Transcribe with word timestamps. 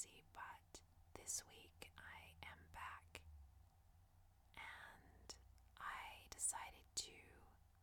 busy, 0.00 0.24
but 0.32 0.80
this 1.12 1.44
week 1.52 1.92
I 2.00 2.32
am 2.48 2.56
back 2.72 3.20
and 4.56 5.28
I 5.76 6.24
decided 6.32 6.88
to 7.04 7.12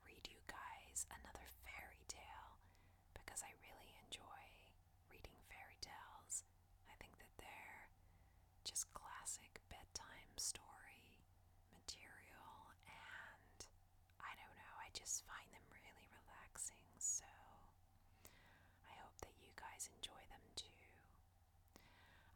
read 0.01 0.25
you 0.25 0.41
guys 0.49 1.05
another 1.13 1.45
fairy 1.61 2.01
tale 2.09 2.57
because 3.13 3.45
I 3.45 3.53
really 3.61 3.93
enjoy 4.01 4.41
reading 5.13 5.37
fairy 5.45 5.77
tales. 5.77 6.41
I 6.89 6.97
think 6.97 7.13
that 7.21 7.29
they're 7.37 7.85
just 8.65 8.89
classic 8.97 9.61
bedtime 9.69 10.33
story 10.41 11.21
material, 11.69 12.73
and 12.89 13.61
I 14.25 14.33
don't 14.41 14.57
know, 14.57 14.73
I 14.81 14.89
just 14.97 15.21
find 15.29 15.45
them 15.53 15.65
really 15.69 16.09
relaxing. 16.09 16.81
So 16.97 17.29
I 18.89 18.93
hope 19.05 19.21
that 19.21 19.37
you 19.37 19.53
guys 19.53 19.85
enjoy 19.93 20.23
them 20.33 20.41
too. 20.57 20.65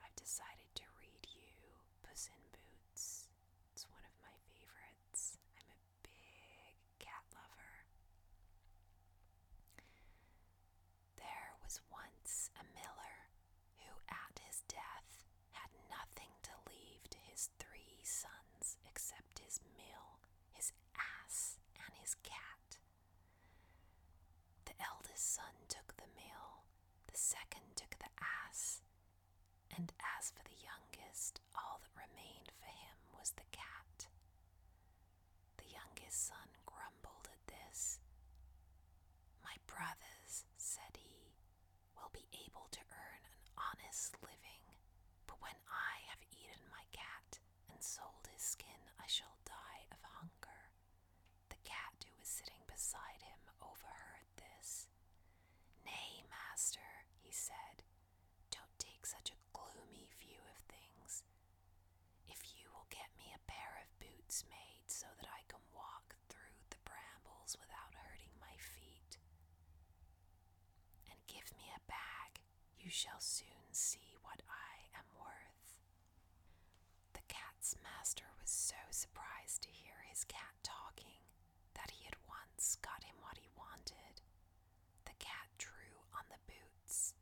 I've 0.03 0.15
decided 0.31 0.71
to 0.79 0.87
read 0.95 1.27
you 1.35 1.75
Puss 2.07 2.31
in 2.31 2.39
Boots. 2.55 3.27
It's 3.75 3.83
one 3.91 3.99
of 4.07 4.15
my 4.23 4.31
favorites. 4.47 5.35
I'm 5.59 5.67
a 5.67 5.83
big 6.07 6.79
cat 7.03 7.27
lover. 7.35 7.83
There 11.19 11.51
was 11.59 11.83
once 11.91 12.47
a 12.55 12.63
miller 12.71 13.17
who, 13.83 13.91
at 14.07 14.39
his 14.47 14.63
death, 14.71 15.27
had 15.51 15.67
nothing 15.91 16.31
to 16.47 16.55
leave 16.63 17.03
to 17.11 17.19
his 17.27 17.51
three 17.59 17.99
sons 18.07 18.79
except 18.87 19.43
his 19.43 19.59
mill, 19.75 20.23
his 20.55 20.71
ass, 20.95 21.59
and 21.75 21.91
his 21.99 22.15
cat. 22.23 22.79
The 24.63 24.79
eldest 24.79 25.27
son 25.35 25.67
took 25.67 25.91
the 25.99 26.07
mill, 26.15 26.63
the 27.11 27.19
second 27.19 27.75
took 27.75 27.99
the 27.99 28.11
ass, 28.47 28.79
and 29.77 29.91
as 30.19 30.31
for 30.31 30.43
the 30.43 30.59
youngest, 30.63 31.39
all 31.55 31.79
that 31.81 31.93
remained 31.95 32.51
for 32.59 32.67
him 32.67 32.97
was 33.15 33.31
the 33.35 33.47
cat. 33.51 34.07
The 35.57 35.69
youngest 35.71 36.00
son 36.11 36.47
grumbled 36.67 37.31
at 37.31 37.43
this. 37.47 37.99
My 39.43 39.55
brothers, 39.63 40.43
said 40.59 40.99
he, 40.99 41.31
will 41.95 42.11
be 42.11 42.27
able 42.43 42.67
to 42.71 42.83
earn 42.91 43.23
an 43.23 43.39
honest 43.55 44.19
living, 44.19 44.63
but 45.27 45.39
when 45.39 45.55
I 45.71 46.03
have 46.11 46.19
eaten 46.31 46.61
my 46.67 46.83
cat 46.91 47.39
and 47.71 47.79
sold 47.79 48.27
his 48.27 48.43
skin, 48.43 48.81
I 48.99 49.07
shall 49.07 49.39
die 49.47 49.87
of 49.91 50.03
hunger. 50.19 50.75
The 51.49 51.61
cat 51.63 51.95
who 52.03 52.11
was 52.19 52.27
sitting 52.27 52.63
beside 52.67 53.23
him 53.23 53.41
overheard 53.63 54.27
this. 54.35 54.87
Nay, 55.85 56.25
master, 56.27 57.07
he 57.23 57.31
said, 57.31 57.83
don't 58.51 58.75
take 58.81 59.05
such 59.05 59.31
a 59.31 59.41
gloomy 59.53 60.09
view 60.19 60.41
of 60.51 60.59
things. 60.67 61.23
If 62.27 62.41
you 62.57 62.67
will 62.73 62.87
get 62.89 63.11
me 63.17 63.29
a 63.35 63.45
pair 63.49 63.83
of 63.83 63.87
boots 64.01 64.43
made 64.49 64.87
so 64.87 65.05
that 65.19 65.29
I 65.29 65.45
can 65.51 65.61
walk 65.75 66.15
through 66.29 66.57
the 66.73 66.81
brambles 66.87 67.53
without 67.59 67.93
hurting 67.93 68.33
my 68.41 68.55
feet, 68.57 69.19
and 71.11 71.19
give 71.27 71.45
me 71.57 71.67
a 71.75 71.81
bag, 71.91 72.41
you 72.80 72.80
shall 72.91 73.19
soon 73.23 73.71
see 73.71 74.13
what 74.21 74.43
I 74.51 74.83
am 74.99 75.07
worth. 75.15 75.79
The 77.15 77.23
cat's 77.31 77.75
master 77.79 78.27
was 78.35 78.51
so 78.51 78.77
surprised 78.91 79.63
to 79.63 79.71
hear 79.71 80.03
his 80.11 80.27
cat 80.27 80.55
talking 80.61 81.23
that 81.79 81.91
he 81.95 82.03
at 82.05 82.19
once 82.27 82.75
got 82.83 83.03
him 83.07 83.15
what 83.23 83.39
he 83.39 83.47
wanted. 83.55 84.21
The 85.07 85.15
cat 85.23 85.47
drew 85.57 86.03
on 86.11 86.27
the 86.27 86.41
boots. 86.51 87.15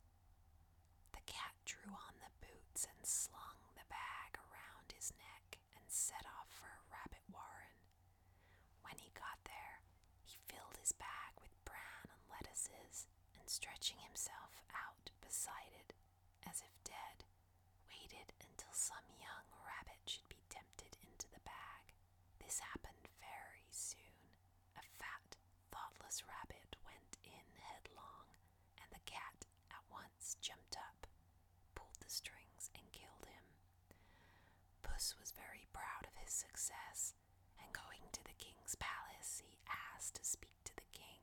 The 1.13 1.23
cat 1.29 1.53
drew 1.69 1.93
on 1.93 2.15
the 2.17 2.33
boots 2.41 2.89
and 2.89 3.05
slung 3.05 3.61
the 3.77 3.85
bag 3.93 4.41
around 4.41 4.89
his 4.93 5.13
neck 5.21 5.61
and 5.77 5.85
set 5.87 6.25
off 6.25 6.49
for 6.49 6.65
a 6.67 6.85
rabbit 6.89 7.23
warren. 7.29 7.77
When 8.81 8.97
he 8.97 9.13
got 9.13 9.37
there, 9.45 9.85
he 10.25 10.41
filled 10.49 10.81
his 10.81 10.97
bag 10.97 11.37
with 11.39 11.53
bran 11.61 12.09
and 12.09 12.23
lettuces 12.33 13.05
and 13.37 13.45
stretching 13.45 14.01
himself 14.01 14.65
out 14.73 14.98
it 15.29 15.93
as 16.49 16.57
if 16.65 16.73
dead, 16.81 17.21
waited 17.85 18.33
until 18.41 18.73
some 18.73 19.05
young 19.21 19.45
rabbit 19.61 20.01
should 20.09 20.25
be 20.25 20.41
tempted 20.49 20.97
into 21.05 21.29
the 21.29 21.43
bag. 21.45 21.93
This 22.41 22.57
happened 22.57 23.05
very 23.21 23.69
soon. 23.69 24.25
A 24.73 24.81
fat, 24.97 25.37
thoughtless 25.69 26.25
rabbit 26.25 26.73
went 26.81 27.13
in 27.21 27.45
headlong, 27.61 28.25
and 28.81 28.89
the 28.89 29.05
cat 29.05 29.45
at 29.69 29.85
once 29.93 30.33
jumped 30.41 30.73
up, 30.81 31.05
pulled 31.77 32.01
the 32.01 32.09
strings, 32.09 32.73
and 32.73 32.89
killed 32.89 33.29
him. 33.29 33.45
Puss 34.81 35.13
was 35.21 35.37
very 35.37 35.69
proud 35.69 36.09
of 36.09 36.17
his 36.17 36.33
success, 36.33 37.13
and 37.61 37.69
going 37.69 38.01
to 38.17 38.23
the 38.25 38.37
king's 38.41 38.73
palace, 38.81 39.45
he 39.45 39.61
asked 39.69 40.17
to 40.17 40.25
speak 40.25 40.57
to 40.65 40.73
the 40.73 40.89
king. 40.89 41.21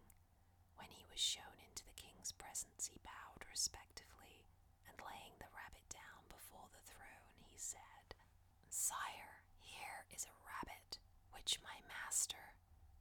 When 0.78 0.91
he 0.95 1.03
was 1.11 1.19
shown 1.21 1.59
into 1.66 1.83
the 1.84 1.99
king's 1.99 2.33
presence, 2.33 2.87
he 2.93 3.00
bowed 3.03 3.43
respectfully, 3.50 4.47
and 4.89 4.97
laying 5.00 5.37
the 5.39 5.50
rabbit 5.55 5.87
down 5.91 6.22
before 6.28 6.69
the 6.72 6.84
throne, 6.84 7.39
he 7.45 7.59
said, 7.59 8.15
Sire, 8.86 9.42
here 9.58 10.06
is 10.14 10.30
a 10.30 10.36
rabbit 10.47 11.02
which 11.34 11.58
my 11.66 11.74
master, 11.91 12.54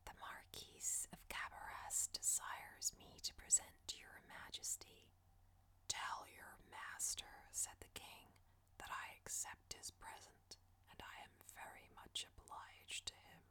the 0.10 0.18
Marquis 0.18 1.06
of 1.14 1.22
Carabas, 1.30 2.10
desires 2.10 2.90
me 2.98 3.22
to 3.22 3.38
present 3.38 3.78
to 3.94 4.02
your 4.02 4.18
majesty. 4.26 5.14
Tell 5.86 6.26
your 6.26 6.58
master, 6.74 7.30
said 7.54 7.78
the 7.86 7.94
king, 7.94 8.34
that 8.82 8.90
I 8.90 9.14
accept 9.22 9.78
his 9.78 9.94
present, 10.02 10.58
and 10.90 10.98
I 11.06 11.22
am 11.22 11.38
very 11.54 11.94
much 11.94 12.26
obliged 12.34 13.06
to 13.14 13.18
him. 13.30 13.46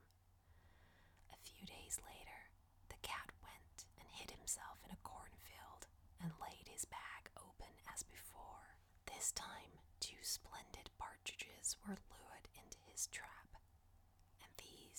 A 1.30 1.38
few 1.38 1.62
days 1.62 2.02
later, 2.02 2.50
the 2.90 2.98
cat 3.06 3.30
went 3.46 3.86
and 4.02 4.10
hid 4.10 4.34
himself 4.34 4.82
in 4.82 4.90
a 4.90 5.04
cornfield 5.06 5.86
and 6.18 6.34
laid 6.42 6.66
his 6.66 6.82
bag 6.84 7.30
open 7.38 7.70
as 7.94 8.02
before. 8.02 8.74
This 9.06 9.30
time, 9.32 9.78
two 10.00 10.18
splendid 10.22 10.90
partridges 10.98 11.76
were 11.86 11.96
lured 12.12 12.46
into 12.56 12.78
his 12.90 13.06
trap, 13.08 13.56
and 14.42 14.50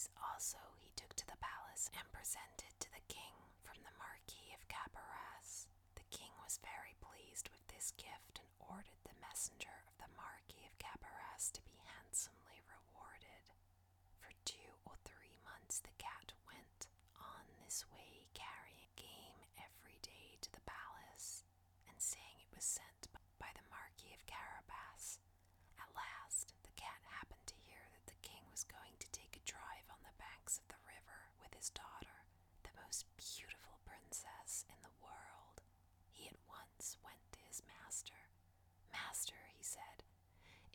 these 0.06 0.14
also 0.22 0.62
he 0.78 0.94
took 0.94 1.18
to 1.18 1.26
the 1.26 1.42
palace 1.42 1.90
and 1.98 2.06
presented 2.14 2.70
to 2.78 2.90
the 2.94 3.02
king 3.10 3.34
from 3.66 3.74
the 3.82 3.96
Marquis 3.98 4.54
of 4.54 4.62
Carabas. 4.70 5.66
The 5.98 6.06
king 6.14 6.30
was 6.46 6.62
very 6.62 6.94
pleased 7.02 7.50
with 7.50 7.66
this 7.74 7.90
gift 7.98 8.38
and 8.38 8.46
ordered 8.62 9.02
the 9.02 9.18
messenger 9.18 9.74
of 9.90 9.98
the 9.98 10.12
Marquis 10.14 10.70
of 10.70 10.78
Carabas 10.78 11.50
to 11.58 11.62
be 11.66 11.74
handsomely 11.90 12.62
rewarded. 12.70 13.50
For 14.22 14.30
two 14.46 14.78
or 14.86 14.94
three 15.10 15.42
months, 15.42 15.82
the 15.82 15.98
cat 15.98 16.38
went 16.46 16.86
on 17.18 17.42
this 17.66 17.82
way, 17.90 18.30
carrying 18.38 18.94
game 18.94 19.42
every 19.58 19.98
day 20.06 20.38
to 20.46 20.54
the 20.54 20.62
palace, 20.70 21.42
and 21.90 21.98
saying 21.98 22.46
it 22.46 22.54
was 22.54 22.62
sent 22.62 23.10
by 23.42 23.50
the 23.58 23.66
Marquis 23.74 24.14
of 24.14 24.22
Carabas. 24.30 25.18
At 25.82 25.90
last, 25.98 26.54
the 26.62 26.78
cat 26.78 27.02
happened 27.18 27.42
to 27.50 27.58
hear 27.66 27.82
that 27.90 28.06
the 28.06 28.22
king 28.22 28.46
was 28.54 28.62
going 28.70 28.94
to 29.02 29.10
take 29.12 29.34
a 29.38 29.48
drive 29.50 29.88
on 29.92 30.02
the 30.04 30.16
banks 30.20 30.58
of 30.60 30.68
the 30.70 30.82
river 30.88 31.20
with 31.42 31.54
his 31.56 31.70
daughter, 31.72 32.26
the 32.64 32.74
most 32.86 33.06
beautiful 33.18 33.79
princess 33.86 34.66
in 34.70 34.79
the 34.86 34.96
world. 35.02 35.62
He 36.12 36.28
at 36.28 36.40
once 36.50 36.97
went 37.03 37.22
to 37.36 37.41
his 37.47 37.62
master. 37.66 38.20
Master, 39.16 39.47
he 39.56 39.64
said, 39.64 40.03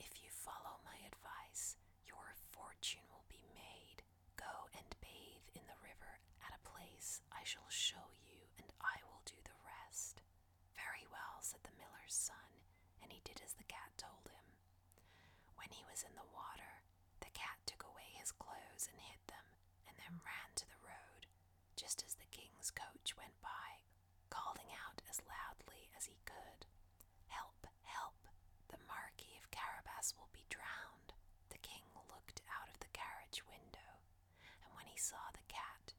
if 0.01 0.17
you 0.25 0.33
follow 0.33 0.81
my 0.81 0.97
advice, 1.05 1.77
your 2.09 2.33
fortune 2.49 3.05
will 3.13 3.29
be 3.29 3.45
made. 3.53 4.01
Go 4.41 4.65
and 4.73 4.89
bathe 4.97 5.45
in 5.53 5.61
the 5.69 5.77
river 5.85 6.25
at 6.41 6.57
a 6.57 6.65
place 6.65 7.21
I 7.29 7.45
shall 7.45 7.69
show 7.69 8.17
you, 8.25 8.41
and 8.57 8.73
I 8.81 8.97
will 9.05 9.21
do 9.29 9.37
the 9.45 9.61
rest. 9.61 10.25
Very 10.73 11.05
well, 11.13 11.37
said 11.45 11.61
the 11.69 11.77
miller's 11.77 12.17
son, 12.17 12.65
and 13.05 13.13
he 13.13 13.21
did 13.29 13.45
as 13.45 13.53
the 13.61 13.69
cat 13.69 13.93
told 14.01 14.25
him. 14.33 14.49
When 15.61 15.69
he 15.77 15.85
was 15.85 16.01
in 16.01 16.17
the 16.17 16.33
water, 16.33 16.81
the 17.21 17.29
cat 17.37 17.61
took 17.69 17.85
away 17.85 18.09
his 18.17 18.33
clothes 18.33 18.89
and 18.89 18.97
hid 19.05 19.21
them, 19.29 19.53
and 19.85 20.01
then 20.01 20.25
ran 20.25 20.49
to 20.57 20.65
the 20.65 20.81
road, 20.81 21.29
just 21.77 22.01
as 22.09 22.17
the 22.17 22.33
king's 22.33 22.73
coach 22.73 23.13
went 23.21 23.37
by, 23.45 23.85
calling 24.33 24.73
out 24.89 25.05
as 25.13 25.21
loudly 25.29 25.93
as 25.93 26.09
he 26.09 26.17
could, 26.25 26.65
Help, 27.29 27.67
help! 27.85 28.17
The 28.69 28.79
Marquis 28.87 29.39
of 29.39 29.51
Carabas 29.51 30.15
will 30.19 30.31
be 30.33 30.47
drowned. 30.49 31.13
The 31.51 31.59
king 31.63 31.83
looked 32.09 32.41
out 32.51 32.69
of 32.73 32.79
the 32.81 32.91
carriage 32.97 33.43
window, 33.47 33.91
and 34.65 34.71
when 34.75 34.87
he 34.87 34.90
saw 35.01 35.33
the 35.33 35.49
cat, 35.49 35.97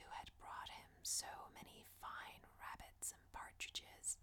who 0.00 0.08
had 0.16 0.32
brought 0.40 0.72
him 0.72 0.88
so 1.04 1.28
many 1.52 1.84
fine 2.00 2.40
rabbits 2.56 3.12
and 3.12 3.20
partridges, 3.36 4.16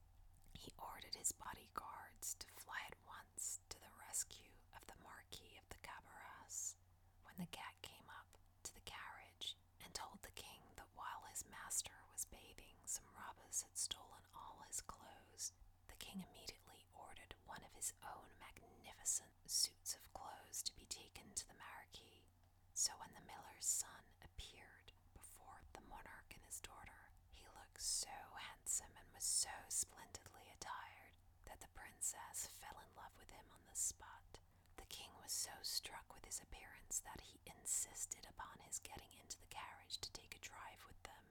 he 0.57 0.73
ordered 0.81 1.13
his 1.13 1.29
bodyguards 1.29 2.33
to 2.41 2.49
fly 2.57 2.81
at 2.89 2.97
once 3.05 3.61
to 3.69 3.77
the 3.77 3.93
rescue 4.01 4.49
of 4.73 4.81
the 4.89 4.97
Marquis 5.05 5.61
of 5.61 5.69
the 5.69 5.77
Carabas. 5.85 6.73
When 7.21 7.37
the 7.37 7.53
cat 7.53 7.77
came 7.85 8.09
up 8.09 8.41
to 8.65 8.73
the 8.73 8.81
carriage 8.89 9.53
and 9.85 9.93
told 9.93 10.17
the 10.25 10.33
king 10.33 10.73
that 10.73 10.89
while 10.97 11.29
his 11.29 11.45
master 11.45 11.93
was 12.09 12.25
bathing, 12.25 12.81
some 12.89 13.05
robbers 13.13 13.61
had 13.61 13.77
stolen 13.77 14.25
all 14.33 14.65
his 14.65 14.81
clothes, 14.81 15.53
the 15.85 16.01
king 16.01 16.25
immediately 16.25 16.81
ordered 16.97 17.37
one 17.45 17.61
of 17.61 17.77
his 17.77 17.93
own 18.01 18.33
magnificent 18.41 19.37
suits 19.45 19.93
of 19.93 20.01
clothes 20.17 20.65
to 20.65 20.73
be 20.73 20.89
taken 20.89 21.29
to 21.37 21.45
the 21.45 21.57
Marquis. 21.61 22.25
So 22.73 22.91
when 22.99 23.11
the 23.15 23.23
miller's 23.23 23.65
son 23.67 24.03
appeared 24.23 24.91
before 25.15 25.63
the 25.73 25.83
monarch 25.87 26.29
and 26.35 26.43
his 26.45 26.59
daughter, 26.59 27.11
he 27.31 27.45
looked 27.55 27.81
so 27.81 28.11
handsome 28.35 28.91
and 28.99 29.07
was 29.15 29.23
so 29.45 29.53
splendidly 29.69 30.49
attired 30.57 31.13
that 31.45 31.61
the 31.61 31.69
princess 31.77 32.49
fell 32.57 32.81
in 32.81 32.89
love 32.97 33.13
with 33.21 33.29
him 33.29 33.45
on 33.53 33.61
the 33.69 33.77
spot. 33.77 34.41
The 34.81 34.89
king 34.89 35.13
was 35.21 35.29
so 35.29 35.53
struck 35.61 36.09
with 36.09 36.25
his 36.25 36.41
appearance 36.41 37.05
that 37.05 37.21
he 37.21 37.37
insisted 37.45 38.25
upon 38.25 38.57
his 38.65 38.81
getting 38.81 39.13
into 39.21 39.37
the 39.37 39.53
carriage 39.53 40.01
to 40.01 40.09
take 40.17 40.33
a 40.33 40.41
drive 40.41 40.81
with 40.89 40.97
them. 41.05 41.21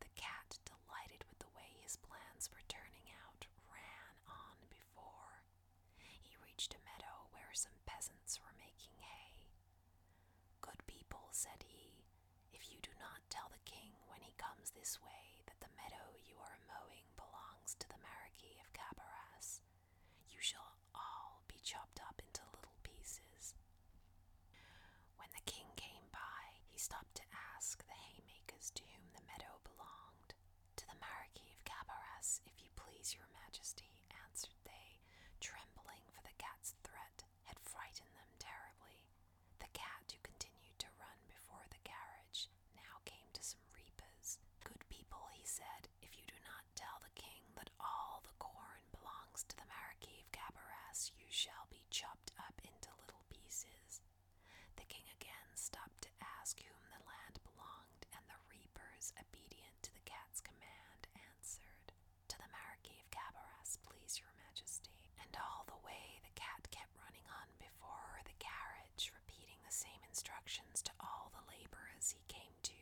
The 0.00 0.08
cat, 0.16 0.56
delighted 0.64 1.28
with 1.28 1.36
the 1.44 1.52
way 1.52 1.76
his 1.84 2.00
plans 2.00 2.48
were 2.48 2.64
turning 2.72 3.04
out, 3.20 3.44
ran 3.68 4.16
on 4.24 4.56
before. 4.72 5.44
He 6.24 6.40
reached 6.40 6.72
a 6.72 6.80
meadow 6.88 7.28
where 7.36 7.52
some 7.52 7.76
peasants 7.84 8.40
were 8.40 8.56
making 8.56 8.96
hay. 8.96 9.44
Good 10.64 10.80
people, 10.88 11.28
said 11.36 11.60
he, 11.68 12.00
if 12.56 12.72
you 12.72 12.80
do 12.80 12.96
not 12.96 13.20
tell 13.28 13.52
the 13.52 13.60
king 13.68 13.92
when 14.08 14.24
he 14.24 14.32
comes 14.40 14.72
this 14.72 14.96
way 15.04 15.44
that 15.46 15.60
the 15.60 15.72
meadow 15.76 16.16
you 16.24 16.36
are 16.40 16.58
mowing 16.68 17.06
belongs 17.16 17.76
to 17.78 17.86
the 17.88 18.00
Marquis 18.00 18.58
of 18.62 18.70
Carabas, 18.72 19.60
you 20.28 20.38
shall 20.40 20.76
all 20.94 21.42
be 21.48 21.58
chopped 21.64 22.00
up 22.04 22.16
into 22.20 22.42
little 22.54 22.76
pieces. 22.82 23.54
When 25.18 25.30
the 25.34 25.44
king 25.48 25.68
came 25.76 26.06
by, 26.14 26.60
he 26.68 26.78
stopped 26.78 27.16
to 27.20 27.26
ask 27.56 27.82
the 27.84 27.96
haymakers 28.10 28.70
to 28.76 28.84
whom 28.94 29.06
the 29.12 29.26
meadow 29.26 29.60
belonged. 29.64 30.32
To 30.80 30.84
the 30.88 30.98
Marquis 31.00 31.52
of 31.56 31.64
Carabas, 31.66 32.40
if 32.46 32.60
you 32.62 32.70
please, 32.76 33.16
your 33.16 33.28
majesty, 33.44 34.00
answered 34.26 34.56
they, 34.64 35.00
trembling, 35.40 36.04
for 36.12 36.22
the 36.24 36.36
cat's 36.40 36.76
threat 36.84 37.24
had 37.48 37.58
frightened 37.60 38.12
them 38.16 38.30
terribly. 38.40 39.00
The 39.60 39.70
cat, 39.76 40.04
who 40.12 40.20
continued 40.22 40.78
to 40.82 40.90
run 41.00 41.18
before 41.28 41.64
the 41.70 41.82
carriage, 41.86 42.48
now 42.76 43.00
came 43.04 43.28
to 43.36 43.42
some 43.44 43.64
reapers. 43.76 44.40
Good 44.64 44.82
people, 44.88 45.28
he 45.34 45.44
said, 45.44 45.88
if 46.00 46.16
you 46.16 46.24
do 46.26 46.38
not 46.46 46.64
tell 46.78 46.98
the 47.02 47.14
king 47.18 47.42
that 47.56 47.72
all 47.80 48.20
the 48.24 48.36
corn 48.40 48.82
belongs 48.94 49.44
to 49.48 49.54
the 49.56 49.68
Marquis 49.68 50.22
of 50.24 50.30
Carabas, 50.32 51.12
you 51.16 51.28
shall 51.30 51.66
be 51.70 51.82
chopped 51.90 52.32
up 52.40 52.56
into 52.64 52.90
little 53.00 53.24
pieces. 53.32 54.00
The 54.76 54.86
king 54.88 55.06
again 55.16 55.48
stopped 56.50 56.66
to 56.66 56.66
ask 56.66 56.66
whom 56.66 56.82
the 56.90 57.06
land 57.06 57.36
belonged, 57.46 58.02
and 58.10 58.24
the 58.26 58.40
reapers, 58.50 59.14
obedient 59.14 59.76
to 59.86 59.94
the 59.94 60.02
cat's 60.02 60.42
command, 60.42 61.06
answered, 61.14 61.94
To 62.26 62.36
the 62.42 62.50
Marquis 62.50 62.98
of 62.98 63.10
Carabas, 63.14 63.78
please 63.86 64.18
your 64.18 64.34
majesty. 64.50 64.90
And 65.22 65.30
all 65.38 65.62
the 65.70 65.78
way 65.86 66.18
the 66.26 66.34
cat 66.34 66.66
kept 66.74 66.90
running 66.98 67.22
on 67.30 67.46
before 67.62 68.18
the 68.26 68.34
carriage, 68.42 69.14
repeating 69.14 69.62
the 69.62 69.70
same 69.70 70.02
instructions 70.02 70.82
to 70.90 70.92
all 70.98 71.30
the 71.30 71.46
laborers 71.46 72.10
he 72.18 72.22
came 72.26 72.56
to, 72.66 72.78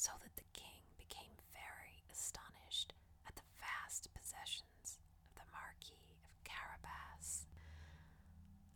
so 0.00 0.16
that 0.24 0.32
the 0.40 0.48
king 0.56 0.80
became 0.96 1.36
very 1.52 2.00
astonished 2.08 2.96
at 3.28 3.36
the 3.36 3.44
vast 3.60 4.08
possessions 4.16 4.96
of 5.28 5.36
the 5.36 5.48
Marquis 5.52 6.16
of 6.24 6.32
Carabas. 6.48 7.44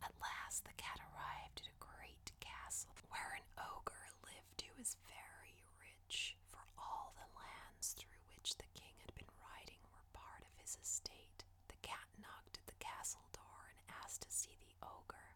At 0.05 0.13
last 0.21 0.65
the 0.69 0.77
cat 0.77 1.01
arrived 1.01 1.65
at 1.65 1.71
a 1.71 1.81
great 1.81 2.29
castle 2.39 2.93
where 3.09 3.33
an 3.37 3.47
ogre 3.57 4.09
lived 4.25 4.61
who 4.61 4.73
was 4.77 4.97
very 5.09 5.57
rich, 5.81 6.35
for 6.49 6.61
all 6.77 7.13
the 7.17 7.29
lands 7.37 7.93
through 7.97 8.21
which 8.31 8.55
the 8.57 8.69
king 8.77 8.93
had 9.01 9.13
been 9.15 9.29
riding 9.41 9.81
were 9.91 10.05
part 10.15 10.43
of 10.45 10.53
his 10.61 10.77
estate. 10.81 11.43
The 11.71 11.81
cat 11.81 12.07
knocked 12.21 12.57
at 12.61 12.67
the 12.69 12.79
castle 12.83 13.25
door 13.33 13.73
and 13.73 13.87
asked 14.03 14.23
to 14.25 14.31
see 14.31 14.55
the 14.61 14.75
ogre. 14.85 15.33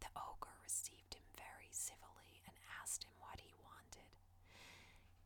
The 0.00 0.12
ogre 0.14 0.54
received 0.62 1.14
him 1.18 1.26
very 1.34 1.70
civilly 1.72 2.42
and 2.46 2.56
asked 2.80 3.04
him 3.04 3.14
what 3.18 3.40
he 3.42 3.52
wanted. 3.62 4.12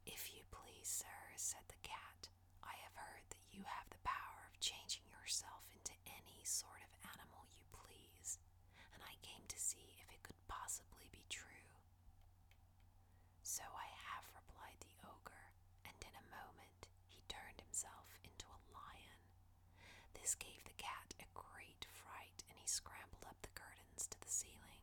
If 0.06 0.32
you 0.32 0.42
please, 0.50 0.88
sir, 1.04 1.20
said 1.46 1.62
the 1.70 1.78
cat, 1.86 2.26
I 2.66 2.74
have 2.82 2.98
heard 2.98 3.22
that 3.30 3.46
you 3.54 3.62
have 3.70 3.86
the 3.94 4.02
power 4.02 4.42
of 4.50 4.58
changing 4.58 5.06
yourself 5.14 5.62
into 5.70 5.94
any 6.10 6.42
sort 6.42 6.82
of 6.82 6.90
animal 7.14 7.46
you 7.54 7.62
please, 7.70 8.42
and 8.90 8.98
I 9.06 9.14
came 9.22 9.46
to 9.46 9.54
see 9.54 9.94
if 10.02 10.10
it 10.10 10.26
could 10.26 10.42
possibly 10.50 11.06
be 11.14 11.22
true. 11.30 11.70
So 13.46 13.62
I 13.62 13.86
have, 14.10 14.26
replied 14.34 14.82
the 14.82 14.98
ogre, 15.06 15.54
and 15.86 15.94
in 16.02 16.18
a 16.18 16.30
moment 16.34 16.90
he 17.06 17.22
turned 17.30 17.62
himself 17.62 18.10
into 18.26 18.50
a 18.50 18.64
lion. 18.74 19.20
This 20.18 20.34
gave 20.34 20.66
the 20.66 20.74
cat 20.82 21.14
a 21.22 21.30
great 21.30 21.86
fright, 22.02 22.42
and 22.50 22.58
he 22.58 22.66
scrambled 22.66 23.22
up 23.22 23.38
the 23.46 23.54
curtains 23.54 24.10
to 24.10 24.18
the 24.18 24.26
ceiling. 24.34 24.82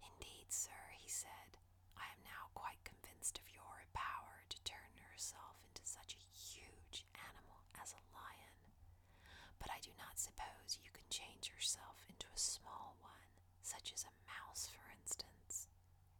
Indeed, 0.00 0.48
sir, 0.48 0.96
he 0.96 1.12
said, 1.12 1.60
I 1.92 2.08
am 2.08 2.24
now 2.24 2.48
quite 2.56 2.80
convinced 2.88 3.36
of 3.36 3.52
your 3.52 3.84
power 3.92 4.44
to 4.48 4.58
turn 4.64 4.92
yourself 4.96 5.58
into 5.66 5.82
such 5.84 6.16
a 6.16 6.26
huge 6.32 7.04
animal 7.16 7.64
as 7.80 7.92
a 7.92 8.02
lion. 8.14 8.56
But 9.58 9.72
I 9.72 9.80
do 9.82 9.92
not 9.98 10.20
suppose 10.20 10.78
you 10.84 10.92
can 10.92 11.06
change 11.08 11.48
yourself 11.52 12.00
into 12.08 12.26
a 12.30 12.38
small 12.38 12.96
one, 13.00 13.26
such 13.76 13.92
as 13.92 14.08
a 14.08 14.18
mouse, 14.24 14.72
for 14.72 14.88
instance. 14.96 15.68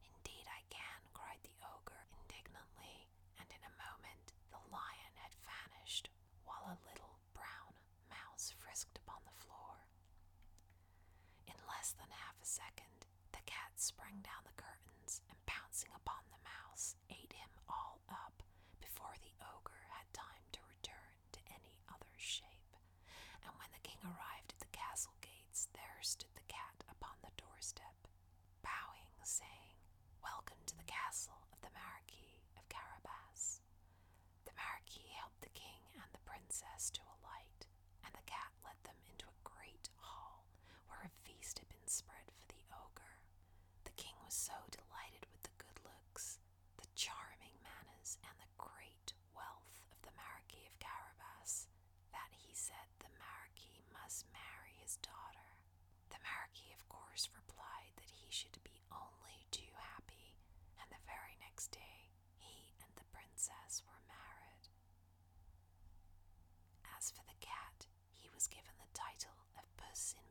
Indeed, 0.04 0.44
I 0.44 0.60
can, 0.68 1.00
cried 1.16 1.40
the 1.40 1.56
ogre 1.64 2.04
indignantly, 2.20 3.08
and 3.40 3.48
in 3.48 3.64
a 3.64 3.78
moment 3.80 4.36
the 4.52 4.60
lion 4.68 5.14
had 5.16 5.32
vanished, 5.40 6.12
while 6.44 6.68
a 6.68 6.84
little 6.84 7.16
brown 7.32 7.72
mouse 8.12 8.52
frisked 8.60 9.00
upon 9.00 9.24
the 9.24 9.40
floor. 9.40 9.88
In 11.48 11.56
less 11.64 11.96
than 11.96 12.12
half 12.12 12.36
a 12.36 12.44
second, 12.44 13.08
the 13.32 13.40
cat 13.48 13.72
sprang 13.80 14.20
down 14.20 14.44
the 14.44 14.60
curtains 14.60 15.24
and, 15.32 15.40
pouncing 15.48 15.96
upon 15.96 16.28
the 16.28 16.44
mouse, 16.44 17.00
ate 17.08 17.32
him 17.32 17.52
all 17.72 18.04
up 18.12 18.44
before 18.84 19.16
the 19.24 19.32
ogre 19.56 19.80
had 19.96 20.04
time 20.12 20.44
to 20.52 20.60
return 20.76 21.16
to 21.32 21.40
any 21.56 21.80
other 21.88 22.12
shape. 22.20 22.76
And 23.48 23.56
when 23.56 23.72
the 23.72 23.80
king 23.80 23.96
arrived 24.04 24.52
at 24.52 24.60
the 24.60 24.76
castle 24.76 25.16
gates, 25.24 25.72
there 25.72 26.04
stood 26.04 26.36
the 26.36 26.45
doorstep, 27.66 27.98
bowing, 28.62 29.10
saying, 29.26 29.74
Welcome 30.22 30.62
to 30.70 30.78
the 30.78 30.86
castle 30.86 31.50
of 31.50 31.58
the 31.66 31.74
Marquis 31.74 32.38
of 32.54 32.62
Carabas. 32.70 33.58
The 34.46 34.54
Marquis 34.54 35.10
helped 35.18 35.42
the 35.42 35.50
king 35.50 35.82
and 35.98 36.06
the 36.14 36.22
princess 36.22 36.94
to 36.94 37.02
alight, 37.18 37.66
and 38.06 38.14
the 38.14 38.22
cat 38.22 38.54
led 38.62 38.78
them 38.86 38.94
into 39.10 39.26
a 39.26 39.42
great 39.42 39.90
hall 39.98 40.46
where 40.86 41.10
a 41.10 41.16
feast 41.26 41.58
had 41.58 41.66
been 41.66 41.90
spread 41.90 42.30
for 42.38 42.46
the 42.54 42.62
ogre. 42.70 43.18
The 43.82 43.98
king 43.98 44.14
was 44.22 44.38
so 44.38 44.54
delighted 44.70 45.26
with 45.34 45.42
the 45.42 45.58
good 45.58 45.82
looks, 45.82 46.38
the 46.78 46.86
charming 46.94 47.58
manners, 47.66 48.14
and 48.22 48.36
the 48.38 48.54
great 48.62 49.10
wealth 49.34 49.74
of 49.90 49.98
the 50.06 50.14
Marquis 50.14 50.70
of 50.70 50.78
Carabas 50.78 51.66
that 52.14 52.30
he 52.30 52.54
said 52.54 52.86
the 53.02 53.10
Marquis 53.18 53.82
must 53.90 54.22
marry 54.30 54.78
his 54.78 55.02
daughter. 55.02 55.25
Marquis, 56.26 56.74
of 56.74 56.82
course, 56.90 57.30
replied 57.30 57.94
that 57.96 58.10
he 58.10 58.26
should 58.34 58.58
be 58.66 58.82
only 58.90 59.46
too 59.54 59.70
happy, 59.94 60.34
and 60.82 60.90
the 60.90 61.02
very 61.06 61.38
next 61.38 61.70
day 61.70 62.10
he 62.42 62.74
and 62.82 62.90
the 62.98 63.06
princess 63.14 63.86
were 63.86 64.02
married. 64.10 64.66
As 66.98 67.14
for 67.14 67.22
the 67.30 67.38
cat, 67.38 67.86
he 68.10 68.26
was 68.34 68.50
given 68.50 68.74
the 68.82 68.90
title 68.90 69.38
of 69.54 69.70
Puss 69.78 70.18
in 70.18 70.26